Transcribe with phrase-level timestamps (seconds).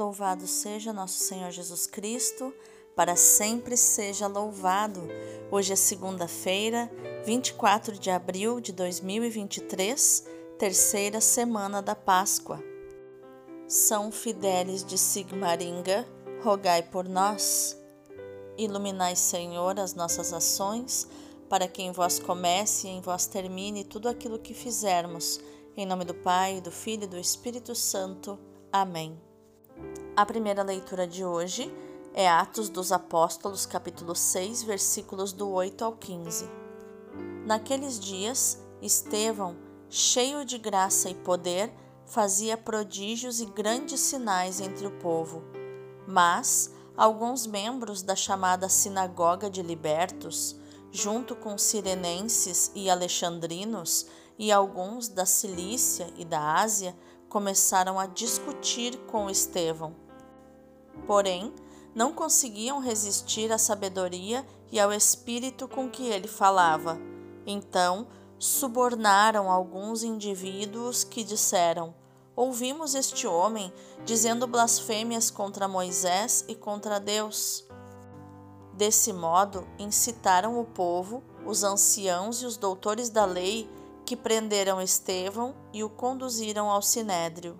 [0.00, 2.54] Louvado seja nosso Senhor Jesus Cristo,
[2.96, 5.02] para sempre seja louvado.
[5.50, 6.90] Hoje é segunda-feira,
[7.26, 10.24] 24 de abril de 2023,
[10.58, 12.64] terceira semana da Páscoa.
[13.68, 16.08] São Fidélis de Sigmaringa,
[16.42, 17.78] rogai por nós.
[18.56, 21.06] Iluminai, Senhor, as nossas ações,
[21.46, 25.38] para que em vós comece e em vós termine tudo aquilo que fizermos.
[25.76, 28.38] Em nome do Pai, do Filho e do Espírito Santo.
[28.72, 29.29] Amém.
[30.16, 31.72] A primeira leitura de hoje
[32.12, 36.50] é Atos dos Apóstolos, capítulo 6, versículos do 8 ao 15.
[37.46, 39.56] Naqueles dias, Estevão,
[39.88, 41.72] cheio de graça e poder,
[42.04, 45.44] fazia prodígios e grandes sinais entre o povo.
[46.06, 50.56] Mas alguns membros da chamada Sinagoga de Libertos,
[50.90, 56.96] junto com sirenenses e alexandrinos e alguns da Cilícia e da Ásia,
[57.30, 59.94] começaram a discutir com Estevão.
[61.06, 61.54] Porém,
[61.94, 66.98] não conseguiam resistir à sabedoria e ao espírito com que ele falava.
[67.46, 71.94] Então, subornaram alguns indivíduos que disseram:
[72.34, 73.72] Ouvimos este homem
[74.04, 77.64] dizendo blasfêmias contra Moisés e contra Deus.
[78.72, 83.70] Desse modo, incitaram o povo, os anciãos e os doutores da lei
[84.10, 87.56] que prenderam Estevão e o conduziram ao sinédrio.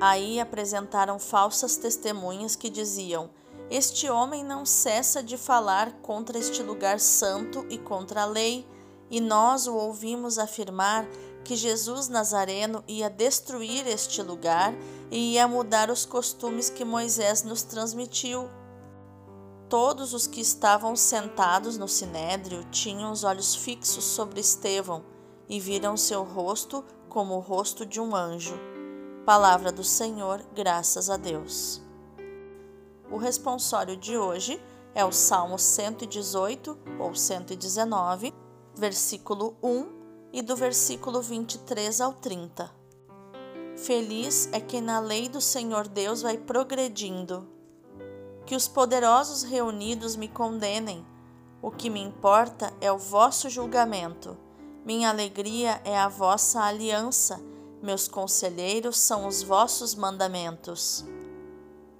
[0.00, 3.28] Aí apresentaram falsas testemunhas que diziam:
[3.68, 8.64] Este homem não cessa de falar contra este lugar santo e contra a lei,
[9.10, 11.04] e nós o ouvimos afirmar
[11.42, 14.72] que Jesus Nazareno ia destruir este lugar
[15.10, 18.48] e ia mudar os costumes que Moisés nos transmitiu.
[19.68, 25.15] Todos os que estavam sentados no sinédrio tinham os olhos fixos sobre Estevão
[25.48, 28.58] e viram seu rosto como o rosto de um anjo.
[29.24, 31.82] Palavra do Senhor, graças a Deus.
[33.10, 34.62] O responsório de hoje
[34.94, 38.32] é o Salmo 118 ou 119,
[38.74, 39.96] versículo 1
[40.32, 42.70] e do versículo 23 ao 30.
[43.76, 47.46] Feliz é quem na lei do Senhor Deus vai progredindo.
[48.46, 51.04] Que os poderosos reunidos me condenem.
[51.60, 54.36] O que me importa é o vosso julgamento.
[54.86, 57.44] Minha alegria é a vossa aliança
[57.82, 61.04] meus conselheiros são os vossos mandamentos.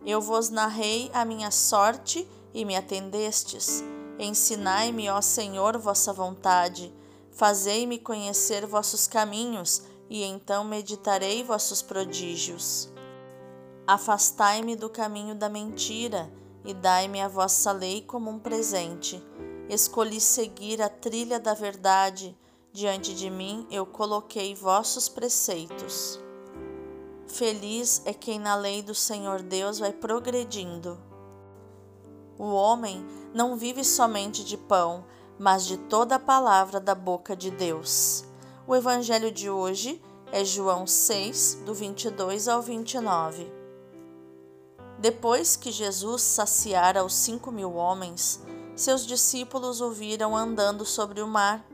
[0.04, 3.84] Eu vos narrei a minha sorte e me atendestes.
[4.18, 6.92] Ensinai-me, ó Senhor, vossa vontade.
[7.30, 12.88] Fazei-me conhecer vossos caminhos, e então meditarei vossos prodígios.
[13.86, 16.32] Afastai-me do caminho da mentira
[16.64, 19.22] e dai-me a vossa lei como um presente.
[19.68, 22.36] Escolhi seguir a trilha da verdade
[22.76, 26.20] Diante de mim eu coloquei vossos preceitos.
[27.26, 30.98] Feliz é quem na lei do Senhor Deus vai progredindo.
[32.38, 35.06] O homem não vive somente de pão,
[35.38, 38.26] mas de toda a palavra da boca de Deus.
[38.66, 39.98] O evangelho de hoje
[40.30, 43.50] é João 6, do 22 ao 29.
[44.98, 48.38] Depois que Jesus saciara os cinco mil homens,
[48.74, 51.66] seus discípulos o viram andando sobre o mar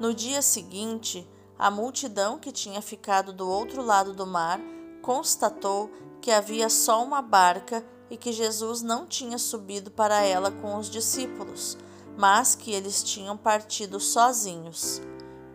[0.00, 1.28] no dia seguinte,
[1.58, 4.60] a multidão que tinha ficado do outro lado do mar
[5.02, 10.76] constatou que havia só uma barca e que Jesus não tinha subido para ela com
[10.76, 11.76] os discípulos,
[12.16, 15.02] mas que eles tinham partido sozinhos.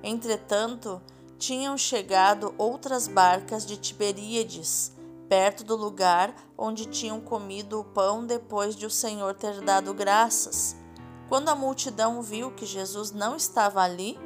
[0.04, 1.02] Entretanto,
[1.38, 4.92] tinham chegado outras barcas de Tiberíades,
[5.30, 10.76] perto do lugar onde tinham comido o pão depois de o Senhor ter dado graças.
[11.30, 14.20] Quando a multidão viu que Jesus não estava ali,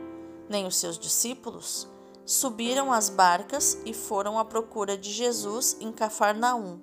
[0.50, 1.88] nem os seus discípulos,
[2.26, 6.80] subiram as barcas e foram à procura de Jesus em Cafarnaum.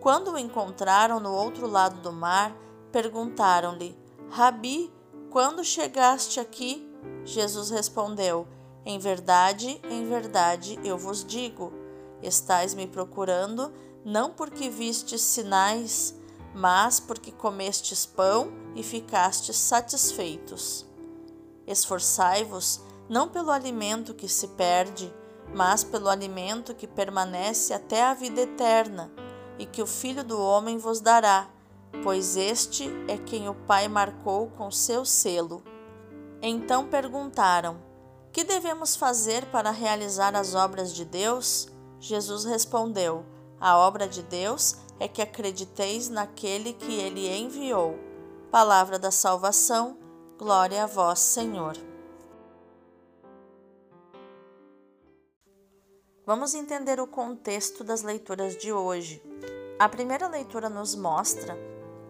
[0.00, 2.54] Quando o encontraram no outro lado do mar,
[2.92, 3.96] perguntaram-lhe:
[4.30, 4.92] Rabi,
[5.30, 6.88] quando chegaste aqui?
[7.24, 8.46] Jesus respondeu:
[8.84, 11.72] Em verdade, em verdade eu vos digo:
[12.22, 13.72] estais me procurando
[14.04, 16.14] não porque vistes sinais,
[16.54, 20.86] mas porque comestes pão e ficastes satisfeitos.
[21.66, 25.12] Esforçai-vos não pelo alimento que se perde,
[25.54, 29.12] mas pelo alimento que permanece até a vida eterna,
[29.58, 31.48] e que o Filho do Homem vos dará,
[32.02, 35.62] pois este é quem o Pai marcou com seu selo.
[36.42, 37.78] Então perguntaram:
[38.32, 41.68] Que devemos fazer para realizar as obras de Deus?
[42.00, 43.24] Jesus respondeu:
[43.60, 47.98] A obra de Deus é que acrediteis naquele que ele enviou.
[48.50, 49.96] Palavra da salvação
[50.36, 51.76] Glória a vós, Senhor.
[56.26, 59.22] Vamos entender o contexto das leituras de hoje.
[59.78, 61.56] A primeira leitura nos mostra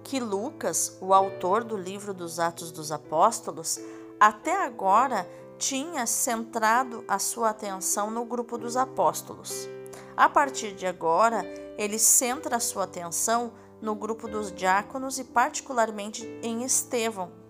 [0.02, 3.78] que Lucas, o autor do livro dos Atos dos Apóstolos,
[4.18, 5.28] até agora
[5.58, 9.68] tinha centrado a sua atenção no grupo dos apóstolos.
[10.16, 11.44] A partir de agora,
[11.76, 17.43] ele centra a sua atenção no grupo dos diáconos e, particularmente, em Estevão.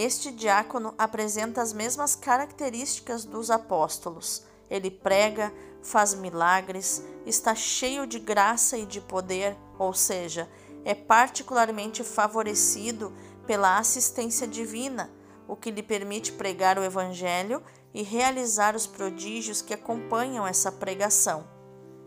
[0.00, 4.44] Este diácono apresenta as mesmas características dos apóstolos.
[4.70, 5.52] Ele prega,
[5.82, 10.48] faz milagres, está cheio de graça e de poder, ou seja,
[10.84, 13.12] é particularmente favorecido
[13.44, 15.10] pela assistência divina,
[15.48, 17.60] o que lhe permite pregar o Evangelho
[17.92, 21.44] e realizar os prodígios que acompanham essa pregação,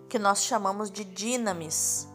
[0.07, 2.07] que nós chamamos de dinamis.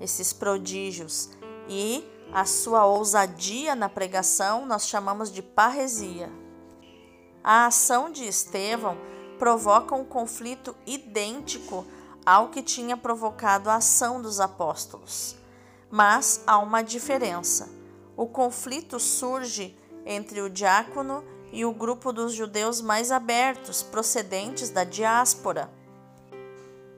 [0.00, 1.30] Esses prodígios
[1.68, 6.30] e a sua ousadia na pregação nós chamamos de parresia.
[7.42, 8.96] A ação de Estevão
[9.38, 11.86] provoca um conflito idêntico
[12.24, 15.36] ao que tinha provocado a ação dos apóstolos.
[15.90, 17.68] Mas há uma diferença.
[18.16, 24.84] O conflito surge entre o diácono e o grupo dos judeus mais abertos, procedentes da
[24.84, 25.70] diáspora.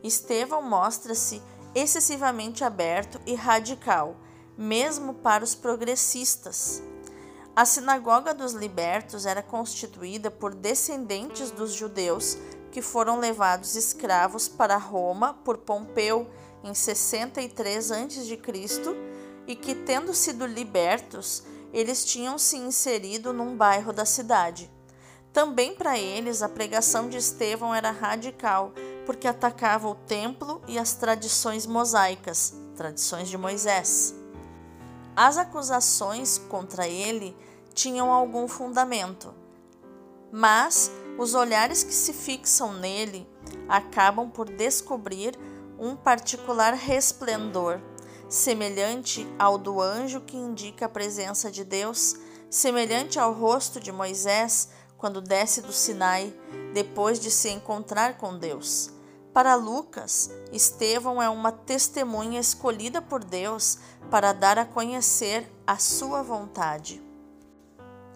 [0.02, 1.40] Estevão mostra-se
[1.75, 4.17] excessivamente aberto e radical,
[4.56, 6.82] mesmo para os progressistas.
[7.54, 12.38] A sinagoga dos libertos era constituída por descendentes dos judeus
[12.70, 16.26] que foram levados escravos para Roma por Pompeu
[16.64, 18.40] em 63 a.C.
[19.46, 24.70] e que, tendo sido libertos, eles tinham se inserido num bairro da cidade.
[25.32, 28.72] Também para eles a pregação de Estevão era radical,
[29.04, 34.22] porque atacava o templo e as tradições mosaicas, tradições de Moisés.
[35.14, 37.37] As acusações contra ele
[37.75, 39.35] tinham algum fundamento,
[40.31, 43.29] mas os olhares que se fixam nele
[43.69, 45.38] acabam por descobrir
[45.79, 47.81] um particular resplendor,
[48.29, 52.17] semelhante ao do anjo que indica a presença de Deus,
[52.49, 56.32] semelhante ao rosto de Moisés quando desce do Sinai
[56.73, 58.92] depois de se encontrar com Deus.
[59.32, 63.79] Para Lucas, Estevão é uma testemunha escolhida por Deus
[64.11, 67.02] para dar a conhecer a sua vontade.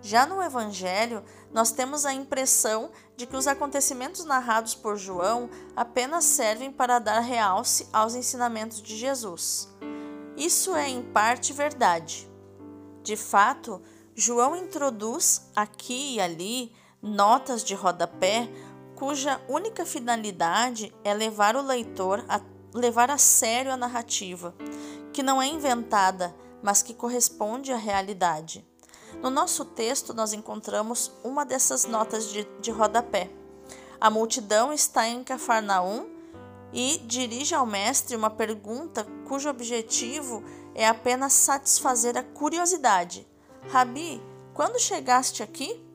[0.02, 6.24] Já no Evangelho, nós temos a impressão de que os acontecimentos narrados por João apenas
[6.24, 9.74] servem para dar realce aos ensinamentos de Jesus.
[10.36, 12.30] Isso é, em parte, verdade.
[13.02, 13.80] De fato,
[14.14, 18.48] João introduz aqui e ali notas de rodapé
[18.96, 22.40] cuja única finalidade é levar o leitor a
[22.75, 24.54] levar a sério a narrativa,
[25.12, 28.66] que não é inventada, mas que corresponde à realidade.
[29.22, 33.31] No nosso texto, nós encontramos uma dessas notas de, de rodapé.
[33.98, 36.06] A multidão está em Cafarnaum
[36.72, 40.44] e dirige ao mestre uma pergunta cujo objetivo
[40.75, 43.26] é apenas satisfazer a curiosidade.
[43.69, 44.22] Rabi,
[44.52, 45.85] quando chegaste aqui?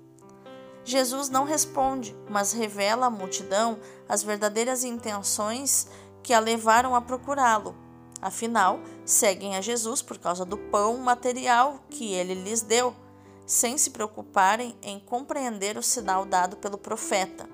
[0.84, 3.80] Jesus não responde, mas revela à multidão
[4.10, 5.88] as verdadeiras intenções
[6.24, 7.76] que a levaram a procurá-lo.
[8.22, 12.96] Afinal, seguem a Jesus por causa do pão material que ele lhes deu,
[13.46, 17.50] sem se preocuparem em compreender o sinal dado pelo profeta.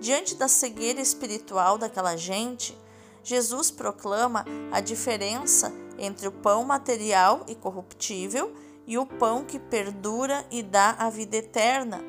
[0.00, 2.76] Diante da cegueira espiritual daquela gente,
[3.22, 8.52] Jesus proclama a diferença entre o pão material e corruptível
[8.84, 12.02] e o pão que perdura e dá a vida eterna,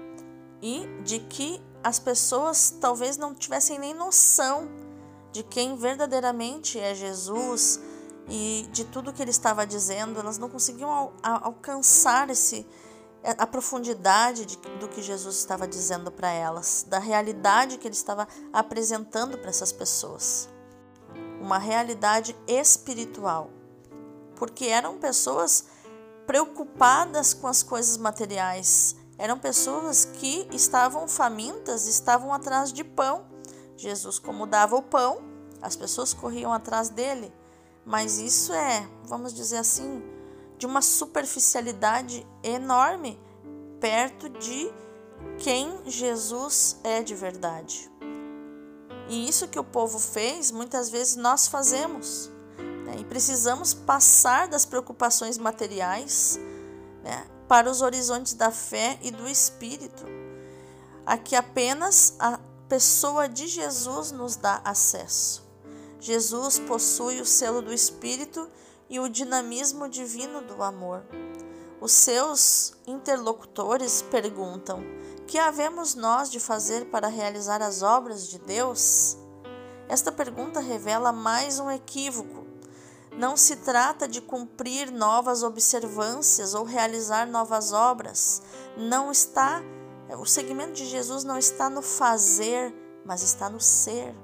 [0.63, 4.69] e de que as pessoas talvez não tivessem nem noção
[5.33, 7.81] de quem verdadeiramente é Jesus
[8.29, 12.65] e de tudo que ele estava dizendo, elas não conseguiam al alcançar esse
[13.37, 18.27] a profundidade de, do que Jesus estava dizendo para elas, da realidade que ele estava
[18.51, 20.49] apresentando para essas pessoas.
[21.39, 23.49] Uma realidade espiritual.
[24.35, 25.65] Porque eram pessoas
[26.25, 33.25] preocupadas com as coisas materiais, eram pessoas que estavam famintas, estavam atrás de pão.
[33.75, 35.19] Jesus, como dava o pão,
[35.61, 37.33] as pessoas corriam atrás dele.
[37.85, 40.03] Mas isso é, vamos dizer assim,
[40.57, 43.19] de uma superficialidade enorme
[43.79, 44.71] perto de
[45.39, 47.91] quem Jesus é de verdade.
[49.09, 52.31] E isso que o povo fez, muitas vezes nós fazemos.
[52.85, 52.97] Né?
[52.99, 56.39] E precisamos passar das preocupações materiais
[57.03, 57.25] né?
[57.53, 60.03] Para os horizontes da fé e do espírito,
[61.05, 65.47] a que apenas a pessoa de Jesus nos dá acesso.
[65.99, 68.49] Jesus possui o selo do espírito
[68.89, 71.05] e o dinamismo divino do amor.
[71.79, 74.83] os seus interlocutores perguntam:
[75.27, 79.15] Que havemos nós de fazer para realizar as obras de Deus?
[79.87, 82.42] Esta pergunta revela mais um equívoco.
[83.17, 88.41] Não se trata de cumprir novas observâncias ou realizar novas obras.
[88.75, 89.61] Não está,
[90.17, 92.73] o segmento de Jesus não está no fazer,
[93.05, 94.15] mas está no ser.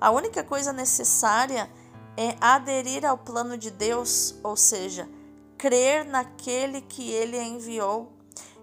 [0.00, 1.70] A única coisa necessária
[2.16, 5.08] é aderir ao plano de Deus, ou seja,
[5.58, 8.12] crer naquele que ele enviou.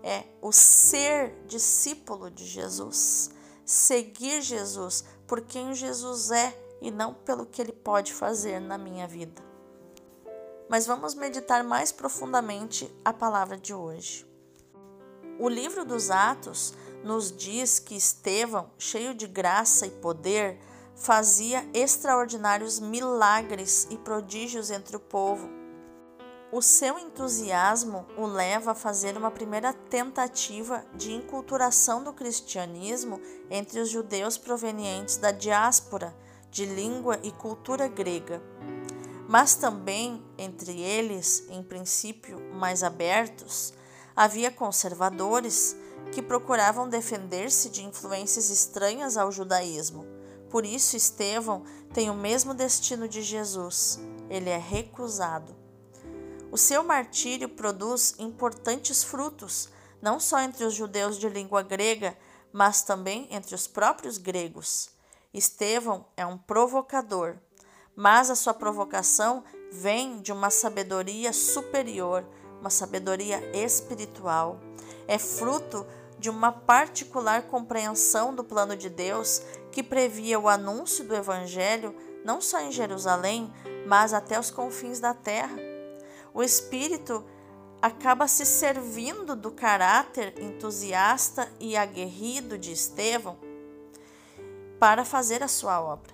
[0.04, 3.30] É o ser discípulo de Jesus,
[3.66, 9.08] seguir Jesus por quem Jesus é e não pelo que ele pode fazer na minha
[9.08, 9.42] vida.
[10.68, 14.26] Mas vamos meditar mais profundamente a palavra de hoje.
[15.40, 16.74] O livro dos Atos
[17.04, 20.60] nos diz que Estevão, cheio de graça e poder,
[20.96, 25.62] fazia extraordinários milagres e prodígios entre o povo
[26.52, 33.80] o seu entusiasmo o leva a fazer uma primeira tentativa de inculturação do cristianismo entre
[33.80, 36.14] os judeus provenientes da diáspora
[36.52, 38.42] de língua e cultura grega.
[39.28, 43.74] Mas também entre eles, em princípio mais abertos,
[44.14, 45.76] havia conservadores
[46.12, 50.06] que procuravam defender-se de influências estranhas ao judaísmo.
[50.50, 54.00] Por isso, Estevão tem o mesmo destino de Jesus.
[54.30, 55.56] Ele é recusado.
[56.52, 59.70] O seu martírio produz importantes frutos,
[60.02, 62.18] não só entre os judeus de língua grega,
[62.52, 64.90] mas também entre os próprios gregos.
[65.34, 67.38] Estevão é um provocador,
[67.96, 72.26] mas a sua provocação vem de uma sabedoria superior,
[72.60, 74.60] uma sabedoria espiritual.
[75.08, 75.86] É fruto
[76.20, 82.40] de uma particular compreensão do plano de Deus que previa o anúncio do Evangelho não
[82.40, 83.52] só em Jerusalém,
[83.88, 85.72] mas até os confins da terra
[86.34, 87.24] o espírito
[87.82, 93.38] acaba se servindo do caráter entusiasta e aguerrido de Estevão
[94.82, 96.12] para fazer a sua obra.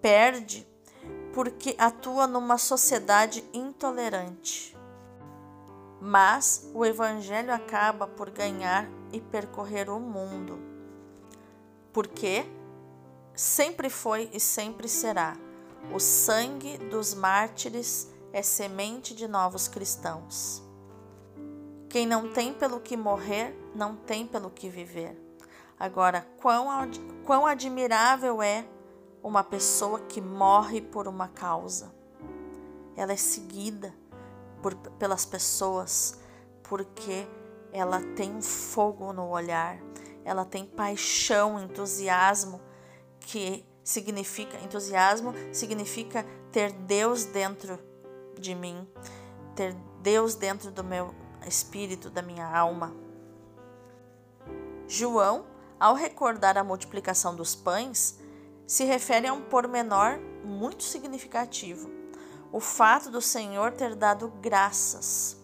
[0.00, 0.64] Perde
[1.32, 4.78] porque atua numa sociedade intolerante.
[6.00, 10.56] Mas o evangelho acaba por ganhar e percorrer o mundo.
[11.92, 12.46] Porque
[13.34, 15.36] sempre foi e sempre será
[15.92, 20.62] o sangue dos mártires é semente de novos cristãos.
[21.88, 25.23] Quem não tem pelo que morrer, não tem pelo que viver.
[25.78, 26.66] Agora, quão,
[27.24, 28.64] quão admirável é
[29.22, 31.94] uma pessoa que morre por uma causa.
[32.96, 33.94] Ela é seguida
[34.62, 36.18] por, pelas pessoas
[36.62, 37.26] porque
[37.72, 39.78] ela tem fogo no olhar,
[40.24, 42.60] ela tem paixão, entusiasmo,
[43.20, 47.78] que significa entusiasmo significa ter Deus dentro
[48.38, 48.88] de mim,
[49.54, 51.14] ter Deus dentro do meu
[51.46, 52.94] espírito, da minha alma.
[54.86, 55.44] João,
[55.78, 58.18] ao recordar a multiplicação dos pães,
[58.66, 61.90] se refere a um pormenor muito significativo:
[62.52, 65.36] o fato do Senhor ter dado graças.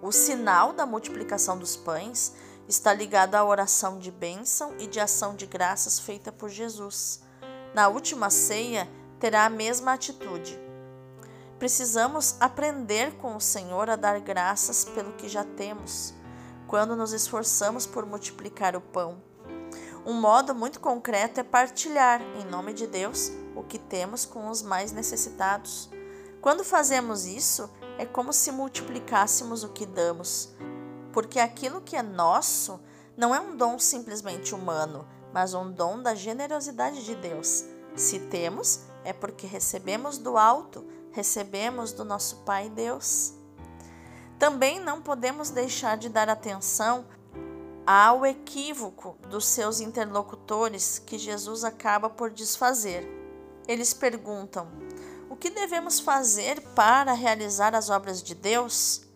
[0.00, 2.34] O sinal da multiplicação dos pães
[2.68, 7.22] está ligado à oração de bênção e de ação de graças feita por Jesus.
[7.74, 10.58] Na última ceia, terá a mesma atitude.
[11.58, 16.14] Precisamos aprender com o Senhor a dar graças pelo que já temos,
[16.68, 19.27] quando nos esforçamos por multiplicar o pão.
[20.08, 24.62] Um modo muito concreto é partilhar, em nome de Deus, o que temos com os
[24.62, 25.90] mais necessitados.
[26.40, 30.54] Quando fazemos isso, é como se multiplicássemos o que damos,
[31.12, 32.80] porque aquilo que é nosso
[33.18, 37.66] não é um dom simplesmente humano, mas um dom da generosidade de Deus.
[37.94, 43.34] Se temos, é porque recebemos do alto recebemos do nosso Pai Deus.
[44.38, 47.04] Também não podemos deixar de dar atenção
[47.88, 53.08] ao equívoco dos seus interlocutores que Jesus acaba por desfazer.
[53.66, 54.68] Eles perguntam:
[55.30, 59.06] o que devemos fazer para realizar as obras de Deus?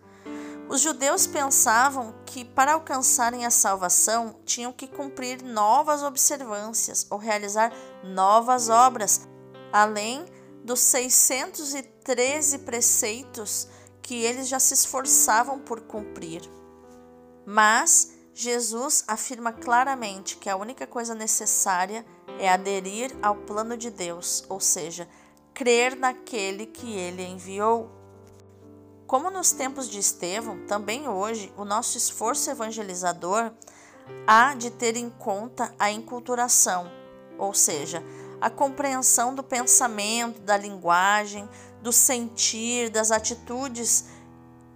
[0.70, 7.70] Os judeus pensavam que para alcançarem a salvação tinham que cumprir novas observâncias ou realizar
[8.02, 9.28] novas obras,
[9.70, 10.24] além
[10.64, 13.68] dos 613 preceitos
[14.00, 16.40] que eles já se esforçavam por cumprir.
[17.44, 22.04] Mas Jesus afirma claramente que a única coisa necessária
[22.38, 25.06] é aderir ao plano de Deus, ou seja,
[25.52, 27.90] crer naquele que ele enviou.
[29.06, 33.52] Como nos tempos de Estevão, também hoje o nosso esforço evangelizador
[34.26, 36.90] há de ter em conta a enculturação,
[37.38, 38.02] ou seja,
[38.40, 41.46] a compreensão do pensamento, da linguagem,
[41.82, 44.06] do sentir, das atitudes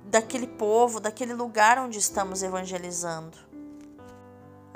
[0.04, 3.45] daquele povo, daquele lugar onde estamos evangelizando.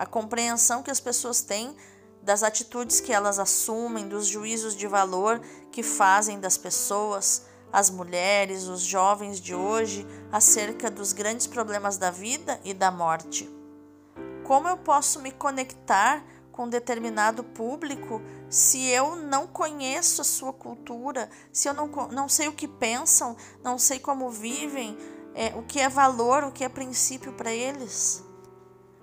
[0.00, 1.76] A compreensão que as pessoas têm
[2.22, 8.66] das atitudes que elas assumem, dos juízos de valor que fazem das pessoas, as mulheres,
[8.66, 13.46] os jovens de hoje, acerca dos grandes problemas da vida e da morte.
[14.42, 21.28] Como eu posso me conectar com determinado público se eu não conheço a sua cultura,
[21.52, 24.96] se eu não, não sei o que pensam, não sei como vivem,
[25.34, 28.29] é, o que é valor, o que é princípio para eles?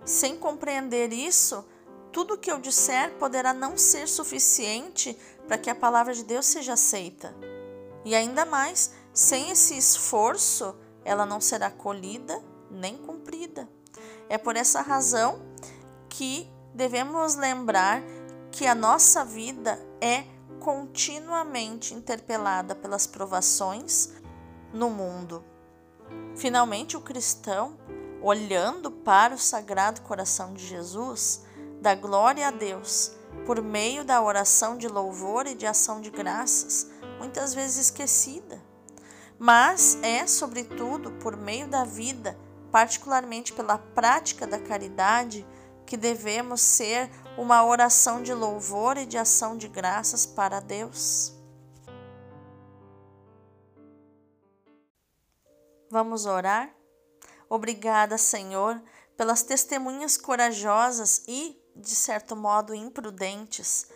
[0.08, 1.66] Sem compreender isso,
[2.14, 6.74] tudo que eu disser poderá não ser suficiente para que a palavra de Deus seja
[6.74, 7.36] aceita.
[8.06, 10.74] E ainda mais, sem esse esforço,
[11.04, 13.68] ela não será colhida nem cumprida.
[14.30, 15.42] É por essa razão
[16.08, 18.02] que devemos lembrar
[18.50, 20.24] que a nossa vida é
[20.62, 24.14] continuamente interpelada pelas provações
[24.72, 25.44] no mundo.
[26.34, 27.78] Finalmente, o cristão,
[28.22, 31.44] olhando para o Sagrado Coração de Jesus,
[31.82, 33.12] dá glória a Deus
[33.46, 38.62] por meio da oração de louvor e de ação de graças, muitas vezes esquecida.
[39.40, 42.38] Mas é, sobretudo, por meio da vida,
[42.72, 45.46] particularmente pela prática da caridade,
[45.86, 51.34] que devemos ser uma oração de louvor e de ação de graças para Deus.
[55.90, 56.76] Vamos orar?
[57.50, 58.82] Obrigada, Senhor,
[59.16, 63.88] pelas testemunhas corajosas e de certo modo imprudentes,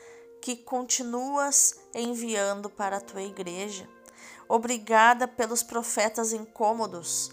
[0.41, 3.88] que continuas enviando para a tua igreja.
[4.48, 7.31] Obrigada pelos profetas incômodos.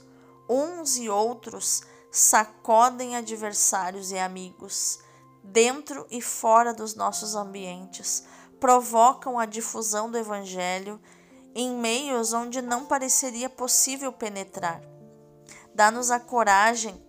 [0.48, 5.00] Uns e outros sacodem adversários e amigos,
[5.42, 8.24] dentro e fora dos nossos ambientes,
[8.58, 11.00] provocam a difusão do Evangelho
[11.54, 14.80] em meios onde não pareceria possível penetrar.
[15.78, 17.00] Dá-nos a coragem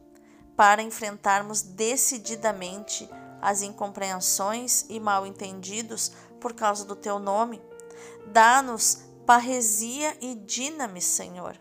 [0.56, 3.10] para enfrentarmos decididamente
[3.42, 7.60] as incompreensões e mal-entendidos por causa do teu nome.
[8.28, 11.60] Dá-nos parresia e díname, Senhor.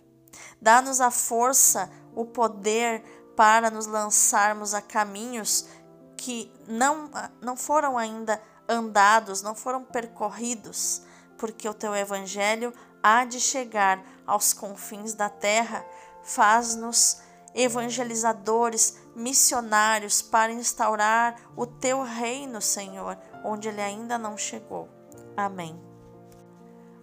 [0.60, 3.02] Dá-nos a força, o poder
[3.34, 5.66] para nos lançarmos a caminhos
[6.14, 11.00] que não, não foram ainda andados, não foram percorridos,
[11.38, 12.70] porque o teu evangelho
[13.02, 15.82] há de chegar aos confins da terra.
[16.22, 17.20] Faz-nos
[17.54, 24.88] evangelizadores, missionários para instaurar o teu reino, Senhor, onde ele ainda não chegou.
[25.36, 25.80] Amém.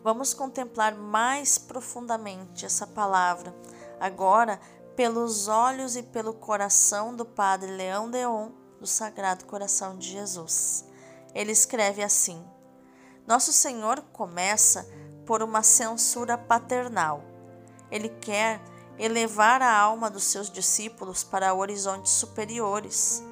[0.03, 3.55] Vamos contemplar mais profundamente essa palavra,
[3.99, 4.59] agora
[4.95, 10.85] pelos olhos e pelo coração do Padre Leão Deon, do Sagrado Coração de Jesus.
[11.33, 12.45] Ele escreve assim:
[13.27, 14.87] Nosso Senhor começa
[15.25, 17.23] por uma censura paternal.
[17.91, 18.61] Ele quer
[18.97, 23.23] elevar a alma dos seus discípulos para horizontes superiores.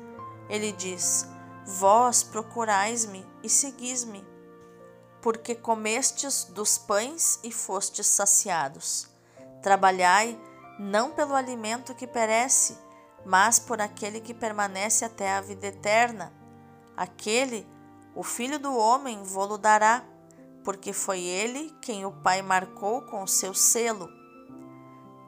[0.49, 1.27] Ele diz:
[1.65, 4.25] Vós procurais-me e seguis-me,
[5.21, 9.07] porque comestes dos pães e fostes saciados.
[9.61, 10.37] Trabalhai
[10.77, 12.77] não pelo alimento que perece,
[13.25, 16.33] mas por aquele que permanece até a vida eterna.
[16.97, 17.65] Aquele,
[18.13, 20.03] o Filho do Homem, vô-lo dará,
[20.63, 24.09] porque foi ele quem o Pai marcou com o seu selo.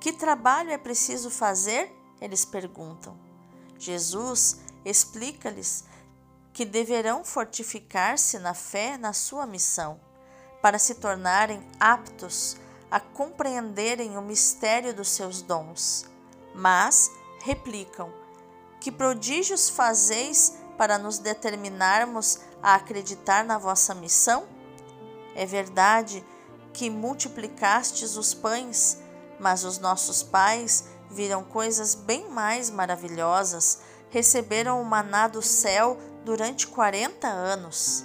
[0.06, 1.92] Que trabalho é preciso fazer?
[2.22, 3.18] Eles perguntam.
[3.80, 5.84] Jesus explica-lhes
[6.54, 10.00] que deverão fortificar-se na fé na sua missão,
[10.62, 12.56] para se tornarem aptos
[12.92, 16.06] a compreenderem o mistério dos seus dons.
[16.54, 18.14] Mas replicam:
[18.80, 24.48] Que prodígios fazeis para nos determinarmos a acreditar na vossa missão?
[25.34, 26.24] É verdade
[26.74, 29.04] que multiplicastes os pães
[29.40, 36.68] mas os nossos pais viram coisas bem mais maravilhosas, receberam o maná do céu durante
[36.68, 38.04] 40 anos.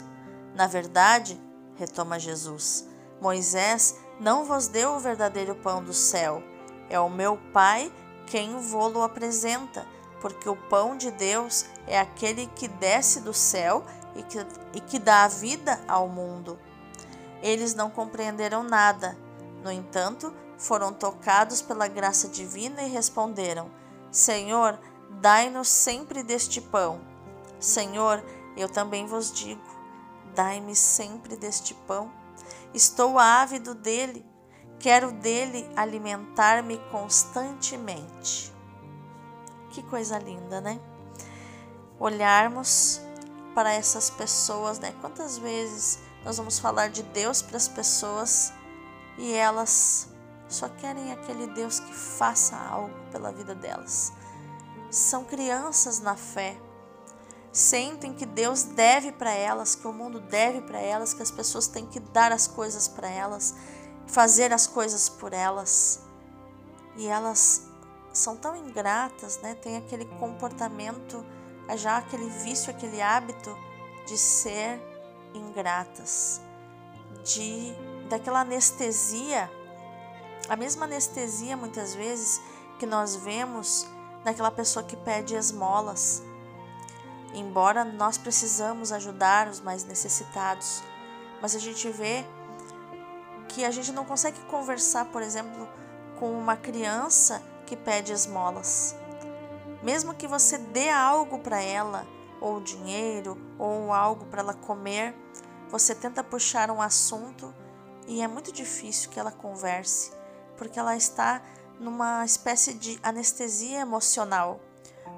[0.55, 1.41] Na verdade,
[1.77, 2.87] retoma Jesus,
[3.21, 6.43] Moisés não vos deu o verdadeiro pão do céu.
[6.91, 7.91] É o meu Pai
[8.27, 9.87] quem vô-lo apresenta,
[10.21, 14.39] porque o pão de Deus é aquele que desce do céu e que,
[14.75, 16.59] e que dá a vida ao mundo.
[17.43, 19.17] Eles não compreenderam nada.
[19.65, 23.71] No entanto, foram tocados pela graça divina e responderam:
[24.11, 24.79] Senhor,
[25.21, 27.01] dai-nos sempre deste pão.
[27.59, 28.23] Senhor,
[28.57, 29.63] eu também vos digo:
[30.35, 32.13] dai-me sempre deste pão.
[32.75, 34.25] Estou ávido dele,
[34.79, 38.55] quero dele alimentar-me constantemente.
[39.71, 40.79] Que coisa linda, né?
[41.99, 43.01] Olharmos
[43.55, 44.95] para essas pessoas, né?
[45.01, 48.53] Quantas vezes nós vamos falar de Deus para as pessoas
[49.17, 50.10] e elas
[50.51, 54.13] só querem aquele Deus que faça algo pela vida delas.
[54.91, 56.61] São crianças na fé.
[57.53, 61.69] Sentem que Deus deve para elas, que o mundo deve para elas, que as pessoas
[61.69, 63.55] têm que dar as coisas para elas,
[64.09, 66.01] fazer as coisas por elas.
[66.97, 67.63] E elas
[68.13, 69.55] são tão ingratas, né?
[69.55, 71.25] Tem aquele comportamento,
[71.77, 73.57] já aquele vício, aquele hábito
[74.07, 74.81] de ser
[75.33, 76.41] ingratas,
[77.25, 77.73] de
[78.09, 79.49] daquela anestesia
[80.51, 82.43] a mesma anestesia, muitas vezes,
[82.77, 83.87] que nós vemos
[84.25, 86.25] naquela pessoa que pede esmolas.
[87.33, 90.83] Embora nós precisamos ajudar os mais necessitados,
[91.41, 92.25] mas a gente vê
[93.49, 95.69] que a gente não consegue conversar, por exemplo,
[96.19, 98.97] com uma criança que pede esmolas.
[99.85, 102.05] Mesmo que você dê algo para ela,
[102.41, 105.15] ou dinheiro, ou algo para ela comer,
[105.69, 107.55] você tenta puxar um assunto
[108.09, 110.19] e é muito difícil que ela converse
[110.61, 111.41] porque ela está
[111.81, 114.61] numa espécie de anestesia emocional,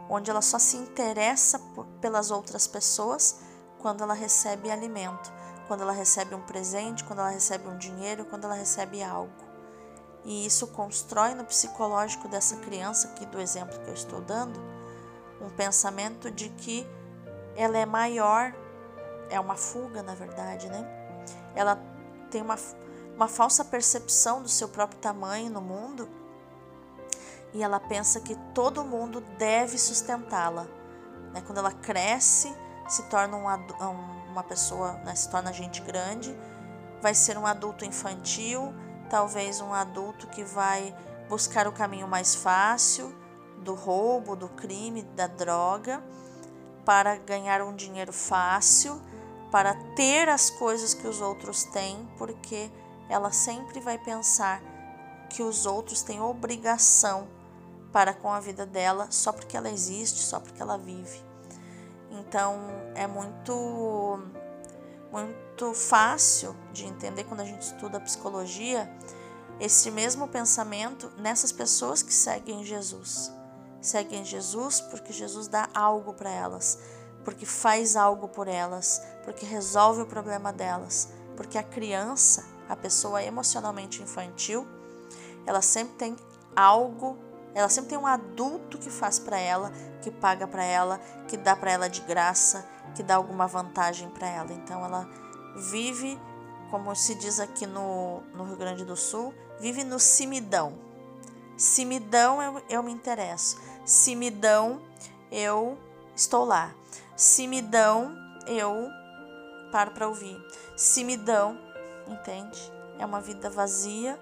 [0.08, 1.60] onde ela só se interessa
[2.00, 3.40] pelas outras pessoas
[3.80, 5.32] quando ela recebe alimento,
[5.66, 9.32] quando ela recebe um presente, quando ela recebe um dinheiro, quando ela recebe algo.
[10.24, 14.60] E isso constrói no psicológico dessa criança, aqui do exemplo que eu estou dando,
[15.40, 16.86] um pensamento de que
[17.56, 18.54] ela é maior,
[19.28, 20.86] é uma fuga, na verdade, né?
[21.56, 21.82] Ela
[22.30, 22.56] tem uma
[23.22, 26.08] uma falsa percepção do seu próprio tamanho no mundo
[27.54, 30.66] e ela pensa que todo mundo deve sustentá-la.
[31.32, 31.40] Né?
[31.46, 32.52] Quando ela cresce,
[32.88, 35.14] se torna um, uma pessoa, né?
[35.14, 36.36] se torna gente grande,
[37.00, 38.74] vai ser um adulto infantil,
[39.08, 40.92] talvez um adulto que vai
[41.28, 43.14] buscar o caminho mais fácil
[43.58, 46.02] do roubo, do crime, da droga,
[46.84, 49.00] para ganhar um dinheiro fácil,
[49.52, 52.68] para ter as coisas que os outros têm, porque
[53.08, 54.62] ela sempre vai pensar
[55.28, 57.28] que os outros têm obrigação
[57.92, 61.22] para com a vida dela só porque ela existe, só porque ela vive.
[62.10, 62.56] Então
[62.94, 64.18] é muito
[65.10, 68.90] muito fácil de entender quando a gente estuda a psicologia
[69.60, 73.30] esse mesmo pensamento nessas pessoas que seguem Jesus.
[73.80, 76.78] Seguem Jesus porque Jesus dá algo para elas,
[77.24, 83.22] porque faz algo por elas, porque resolve o problema delas, porque a criança a pessoa
[83.22, 84.66] emocionalmente infantil,
[85.46, 86.16] ela sempre tem
[86.54, 87.18] algo,
[87.54, 89.72] ela sempre tem um adulto que faz para ela,
[90.02, 90.98] que paga para ela,
[91.28, 94.52] que dá para ela de graça, que dá alguma vantagem para ela.
[94.52, 95.08] Então ela
[95.56, 96.18] vive,
[96.70, 100.74] como se diz aqui no, no Rio Grande do Sul, vive no simidão.
[101.56, 103.58] Simidão eu, eu me interesso.
[103.84, 104.80] Simidão
[105.30, 105.78] eu
[106.14, 106.74] estou lá.
[107.16, 108.88] Simidão eu
[109.70, 110.36] paro para ouvir.
[110.76, 111.58] Simidão
[112.12, 112.60] entende?
[112.98, 114.18] É uma vida vazia,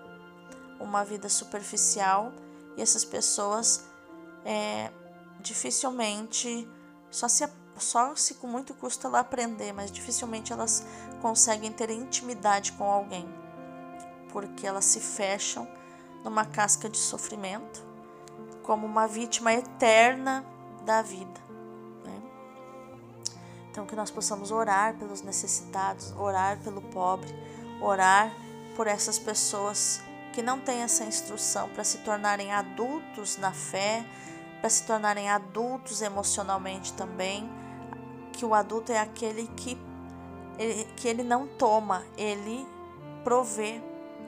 [0.79, 2.33] uma vida superficial
[2.77, 3.85] e essas pessoas
[4.45, 4.91] é,
[5.41, 6.69] dificilmente
[7.11, 7.45] só se
[7.77, 10.85] só se com muito custo ela aprender, mas dificilmente elas
[11.23, 13.27] conseguem ter intimidade com alguém,
[14.31, 15.67] porque elas se fecham
[16.23, 17.83] numa casca de sofrimento,
[18.63, 20.45] como uma vítima eterna
[20.85, 21.41] da vida.
[22.05, 22.23] Né?
[23.71, 27.35] Então, que nós possamos orar pelos necessitados, orar pelo pobre,
[27.81, 28.33] orar
[28.77, 30.01] por essas pessoas
[30.33, 34.05] que não têm essa instrução para se tornarem adultos na fé,
[34.61, 37.51] para se tornarem adultos emocionalmente também,
[38.33, 39.77] que o adulto é aquele que
[40.59, 42.67] ele, que ele não toma, ele
[43.25, 43.81] provê,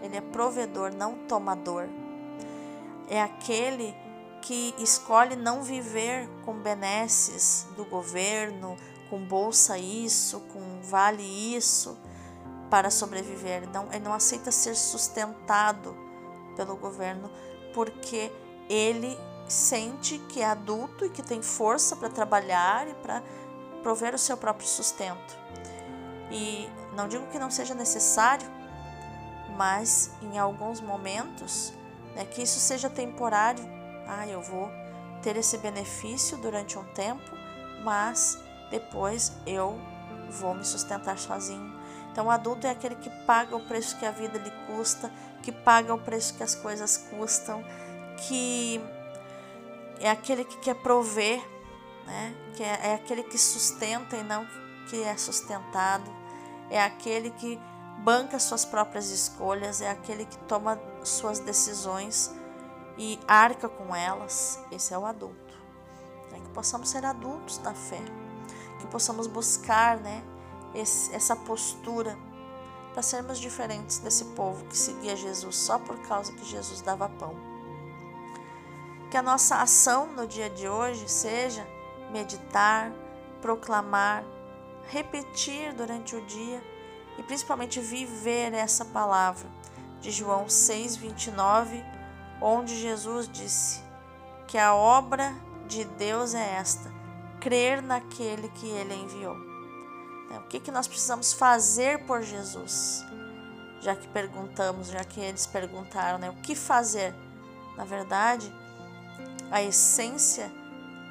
[0.03, 1.88] ele é provedor, não tomador.
[3.09, 3.95] É aquele
[4.41, 8.77] que escolhe não viver com benesses do governo,
[9.09, 11.97] com bolsa isso, com vale isso,
[12.72, 13.68] para sobreviver.
[13.68, 15.94] Não, ele não aceita ser sustentado
[16.56, 17.30] pelo governo
[17.74, 18.32] porque
[18.66, 19.14] ele
[19.46, 23.22] sente que é adulto e que tem força para trabalhar e para
[23.82, 25.37] prover o seu próprio sustento.
[26.30, 28.48] E não digo que não seja necessário,
[29.54, 31.74] mas em alguns momentos,
[32.16, 33.62] né, que isso seja temporário.
[34.08, 34.70] Ah, eu vou
[35.22, 37.37] ter esse benefício durante um tempo,
[37.85, 38.38] mas
[38.70, 39.78] depois eu
[40.30, 41.71] vou me sustentar sozinho.
[42.12, 45.11] Então, o adulto é aquele que paga o preço que a vida lhe custa,
[45.42, 47.64] que paga o preço que as coisas custam,
[48.18, 48.79] que
[49.98, 51.42] é aquele que quer prover,
[52.07, 52.35] né?
[52.55, 54.46] que é, é aquele que sustenta e não
[54.90, 56.14] que é sustentado,
[56.68, 57.59] é aquele que
[58.05, 62.31] banca suas próprias escolhas, é aquele que toma suas decisões
[62.98, 64.61] e arca com elas.
[64.70, 65.55] Esse é o adulto.
[66.33, 68.01] É que possamos ser adultos na fé,
[68.81, 70.22] que possamos buscar, né?
[70.74, 72.16] Esse, essa postura
[72.92, 77.35] para sermos diferentes desse povo que seguia Jesus só por causa que Jesus dava pão.
[79.11, 81.66] Que a nossa ação no dia de hoje seja
[82.11, 82.92] meditar,
[83.40, 84.24] proclamar,
[84.88, 86.62] repetir durante o dia
[87.18, 89.48] e principalmente viver essa palavra
[90.00, 91.85] de João 6:29,
[92.40, 93.82] onde Jesus disse
[94.46, 95.35] que a obra
[95.66, 96.92] de Deus é esta:
[97.40, 99.52] crer naquele que ele enviou.
[100.33, 103.05] Então, o que, que nós precisamos fazer por Jesus?
[103.83, 106.31] Já que perguntamos, já que eles perguntaram, né?
[106.31, 107.14] O que fazer?
[107.77, 108.51] Na verdade,
[109.51, 110.51] a essência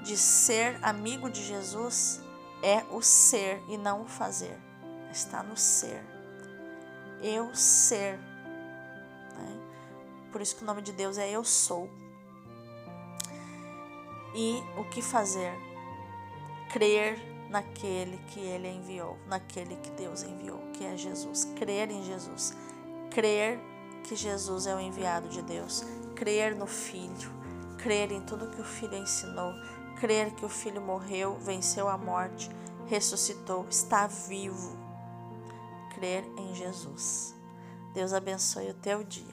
[0.03, 2.19] de ser amigo de Jesus
[2.63, 4.57] é o ser e não o fazer.
[5.11, 6.03] Está no ser.
[7.21, 8.17] Eu ser.
[9.37, 9.59] Né?
[10.31, 11.87] Por isso que o nome de Deus é Eu Sou.
[14.33, 15.53] E o que fazer?
[16.71, 21.45] Crer naquele que ele enviou, naquele que Deus enviou, que é Jesus.
[21.55, 22.55] Crer em Jesus.
[23.11, 23.59] Crer
[24.03, 25.83] que Jesus é o enviado de Deus.
[26.15, 27.31] Crer no Filho.
[27.77, 29.53] Crer em tudo que o Filho ensinou
[30.01, 32.49] crer que o filho morreu, venceu a morte,
[32.87, 34.75] ressuscitou, está vivo.
[35.93, 37.35] Crer em Jesus.
[37.93, 39.30] Deus abençoe o teu dia.